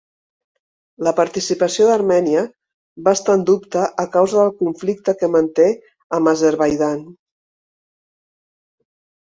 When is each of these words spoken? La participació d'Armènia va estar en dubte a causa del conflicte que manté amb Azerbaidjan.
La 1.07 1.11
participació 1.17 1.89
d'Armènia 1.89 2.45
va 3.09 3.13
estar 3.17 3.35
en 3.39 3.45
dubte 3.51 3.85
a 4.05 4.07
causa 4.17 4.39
del 4.41 4.55
conflicte 4.63 5.17
que 5.21 5.31
manté 5.37 5.69
amb 6.19 6.33
Azerbaidjan. 6.35 7.07